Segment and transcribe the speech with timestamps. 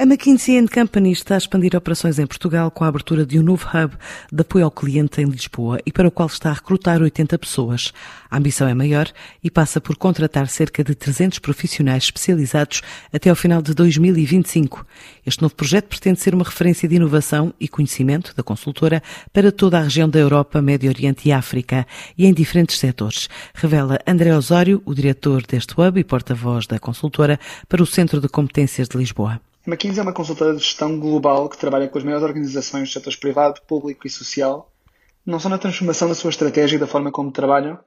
[0.00, 3.68] A McKinsey Company está a expandir operações em Portugal com a abertura de um novo
[3.68, 3.94] hub
[4.32, 7.92] de apoio ao cliente em Lisboa e para o qual está a recrutar 80 pessoas.
[8.30, 9.12] A ambição é maior
[9.44, 12.80] e passa por contratar cerca de 300 profissionais especializados
[13.12, 14.86] até ao final de 2025.
[15.26, 19.02] Este novo projeto pretende ser uma referência de inovação e conhecimento da consultora
[19.34, 21.86] para toda a região da Europa, Médio Oriente e África
[22.16, 27.38] e em diferentes setores, revela André Osório, o diretor deste hub e porta-voz da consultora
[27.68, 29.38] para o Centro de Competências de Lisboa.
[29.70, 33.16] McKinsey é uma consultora de gestão global que trabalha com as maiores organizações dos setores
[33.16, 34.68] privado, público e social,
[35.24, 37.78] não só na transformação da sua estratégia e da forma como trabalham,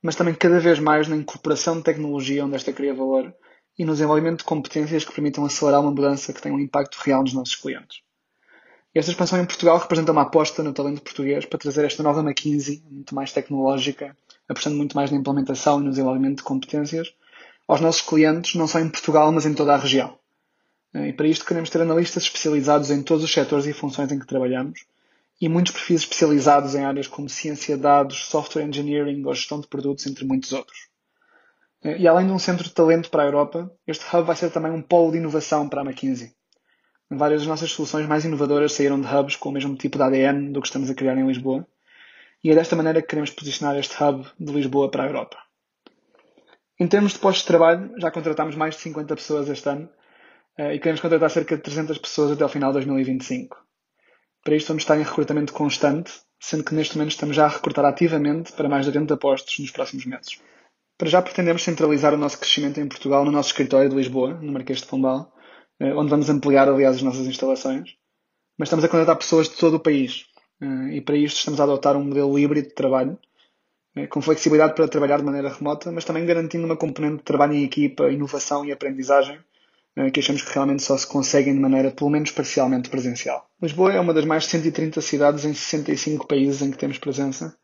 [0.00, 3.34] mas também cada vez mais na incorporação de tecnologia onde esta cria valor
[3.76, 7.22] e no desenvolvimento de competências que permitam acelerar uma mudança que tenha um impacto real
[7.22, 8.02] nos nossos clientes.
[8.94, 12.84] Esta expansão em Portugal representa uma aposta no talento português para trazer esta nova McKinsey,
[12.88, 14.16] muito mais tecnológica,
[14.48, 17.12] apostando muito mais na implementação e no desenvolvimento de competências,
[17.66, 20.21] aos nossos clientes, não só em Portugal, mas em toda a região.
[20.94, 24.18] Eh, e para isto queremos ter analistas especializados em todos os setores e funções em
[24.18, 24.84] que trabalhamos
[25.40, 29.66] e muitos perfis especializados em áreas como ciência de dados, software engineering ou gestão de
[29.66, 30.88] produtos, entre muitos outros.
[31.82, 34.50] Eh, e além de um centro de talento para a Europa, este hub vai ser
[34.50, 36.32] também um polo de inovação para a McKinsey.
[37.10, 40.50] Várias das nossas soluções mais inovadoras saíram de hubs com o mesmo tipo de ADN
[40.50, 41.66] do que estamos a criar em Lisboa,
[42.42, 45.36] e é desta maneira que queremos posicionar este hub de Lisboa para a Europa.
[46.80, 49.88] Em termos de postos de trabalho, já contratamos mais de 50 pessoas este ano
[50.58, 53.56] e queremos contratar cerca de 300 pessoas até ao final de 2025.
[54.44, 57.84] Para isto vamos estar em recrutamento constante, sendo que neste momento estamos já a recrutar
[57.84, 60.40] ativamente para mais de 80 postos nos próximos meses.
[60.98, 64.52] Para já pretendemos centralizar o nosso crescimento em Portugal no nosso escritório de Lisboa, no
[64.52, 65.32] Marquês de Pombal,
[65.80, 67.96] eh, onde vamos ampliar, aliás, as nossas instalações.
[68.58, 70.26] Mas estamos a contratar pessoas de todo o país
[70.60, 73.18] eh, e para isto estamos a adotar um modelo híbrido de trabalho,
[74.08, 77.62] com flexibilidade para trabalhar de maneira remota, mas também garantindo uma componente de trabalho em
[77.62, 79.51] equipa, inovação e aprendizagem eh,
[80.12, 83.46] que achamos que realmente só se conseguem de maneira pelo menos parcialmente presencial.
[83.60, 87.54] Lisboa é uma das mais de 130 cidades em 65 países em que temos presença,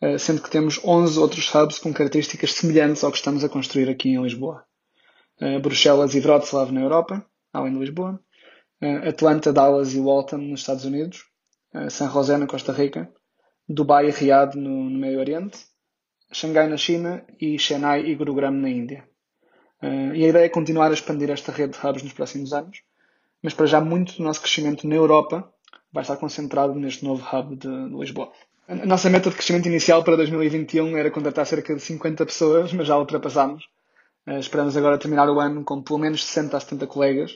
[0.00, 3.88] eh, sendo que temos 11 outros hubs com características semelhantes ao que estamos a construir
[3.88, 4.64] aqui em Lisboa.
[5.40, 8.20] Eh, Bruxelas e Wrocław na Europa, além de Lisboa,
[9.06, 11.24] Atlanta, Dallas e Waltham nos Estados Unidos,
[11.90, 13.12] San José na Costa Rica,
[13.68, 15.58] Dubai e Riad no, no Meio Oriente,
[16.32, 19.06] Xangai na China e Chennai e Gurugram na Índia.
[19.82, 22.82] Uh, e a ideia é continuar a expandir esta rede de hubs nos próximos anos,
[23.42, 25.50] mas para já muito do nosso crescimento na Europa
[25.92, 28.30] vai estar concentrado neste novo hub de, de Lisboa.
[28.68, 32.86] A nossa meta de crescimento inicial para 2021 era contratar cerca de 50 pessoas, mas
[32.86, 33.64] já ultrapassámos.
[34.26, 37.32] Uh, esperamos agora terminar o ano com pelo menos 60 a 70 colegas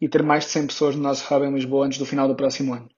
[0.00, 2.34] e ter mais de 100 pessoas no nosso hub em Lisboa antes do final do
[2.34, 2.88] próximo ano.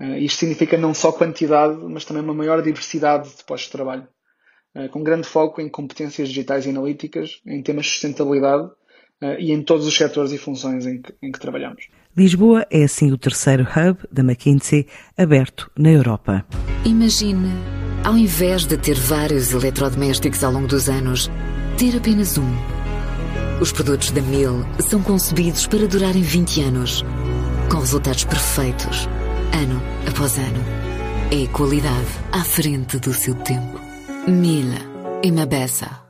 [0.00, 4.08] Uh, isto significa não só quantidade, mas também uma maior diversidade de postos de trabalho.
[4.78, 8.70] Eh, com grande foco em competências digitais e analíticas, em temas de sustentabilidade
[9.20, 11.88] eh, e em todos os setores e funções em que, em que trabalhamos.
[12.16, 16.46] Lisboa é assim o terceiro hub da McKinsey aberto na Europa.
[16.84, 17.50] Imagine,
[18.04, 21.28] ao invés de ter vários eletrodomésticos ao longo dos anos,
[21.76, 22.48] ter apenas um.
[23.60, 27.04] Os produtos da Miele são concebidos para durarem 20 anos,
[27.68, 29.08] com resultados perfeitos,
[29.52, 30.64] ano após ano.
[31.32, 33.87] É qualidade à frente do seu tempo.
[34.28, 34.78] Miele.
[35.22, 36.07] Immer besser.